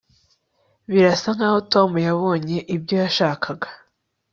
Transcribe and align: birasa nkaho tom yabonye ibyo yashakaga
birasa 0.91 1.29
nkaho 1.35 1.59
tom 1.73 1.89
yabonye 2.07 2.57
ibyo 2.75 2.95
yashakaga 3.03 3.67